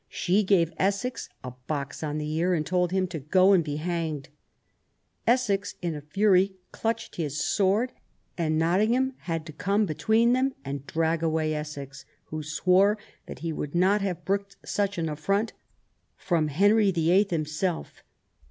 She 0.09 0.41
gave 0.41 0.73
Essex 0.79 1.29
a 1.43 1.51
box 1.67 2.01
on 2.01 2.17
the 2.17 2.27
ear, 2.33 2.55
and 2.55 2.65
told 2.65 2.91
him 2.91 3.05
to 3.09 3.19
go 3.19 3.53
and 3.53 3.63
be 3.63 3.75
hanged 3.75 4.29
*\ 4.79 5.27
Essex, 5.27 5.75
in 5.79 5.93
a 5.93 6.01
fury, 6.01 6.55
clutched 6.71 7.17
his 7.17 7.35
28o 7.35 7.37
QUEEN 7.37 7.43
ELIZABETH. 7.43 7.55
sword, 7.55 7.91
and 8.35 8.57
Nottingham 8.57 9.13
had 9.19 9.45
to 9.45 9.53
come 9.53 9.85
between 9.85 10.33
them 10.33 10.55
and 10.65 10.87
drag 10.87 11.21
away 11.21 11.53
Essex, 11.53 12.05
who 12.31 12.41
swore 12.41 12.97
that 13.27 13.41
he 13.45 13.53
would 13.53 13.75
not 13.75 14.01
have 14.01 14.25
brooked 14.25 14.57
such 14.65 14.97
an 14.97 15.07
affront 15.07 15.53
from 16.17 16.49
Henrj' 16.49 16.95
VIII. 16.95 17.27
himself. 17.29 18.01